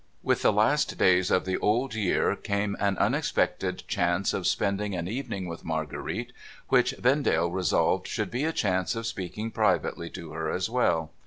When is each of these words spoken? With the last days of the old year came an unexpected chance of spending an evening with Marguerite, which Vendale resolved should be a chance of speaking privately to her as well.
With 0.23 0.41
the 0.41 0.51
last 0.51 0.97
days 0.97 1.29
of 1.29 1.45
the 1.45 1.59
old 1.59 1.93
year 1.93 2.35
came 2.35 2.75
an 2.79 2.97
unexpected 2.97 3.83
chance 3.87 4.33
of 4.33 4.47
spending 4.47 4.95
an 4.95 5.07
evening 5.07 5.45
with 5.47 5.63
Marguerite, 5.63 6.33
which 6.69 6.93
Vendale 6.97 7.51
resolved 7.51 8.07
should 8.07 8.31
be 8.31 8.43
a 8.43 8.51
chance 8.51 8.95
of 8.95 9.05
speaking 9.05 9.51
privately 9.51 10.09
to 10.09 10.31
her 10.31 10.49
as 10.49 10.71
well. 10.71 11.11